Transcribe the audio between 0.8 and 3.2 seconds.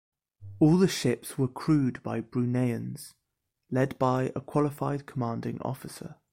ships were crewed by Bruneians,